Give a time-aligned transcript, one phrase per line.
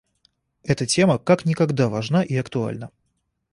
[0.63, 2.89] Эта тема как никогда важна и актуальна.